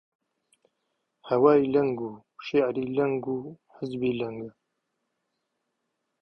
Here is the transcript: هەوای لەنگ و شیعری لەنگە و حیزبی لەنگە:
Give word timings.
هەوای 1.29 1.61
لەنگ 1.73 1.97
و 2.07 2.11
شیعری 2.45 2.85
لەنگە 2.97 3.33
و 3.43 3.45
حیزبی 3.75 4.17
لەنگە: 4.19 4.51